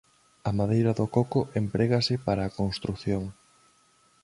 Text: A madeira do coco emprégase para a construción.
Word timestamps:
A 0.49 0.51
madeira 0.59 0.91
do 0.99 1.05
coco 1.15 1.41
emprégase 1.61 2.15
para 2.27 2.41
a 2.45 2.53
construción. 2.59 3.23